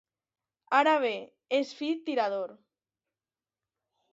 [0.77, 1.11] Ara bé,
[1.59, 2.57] és fi tirador.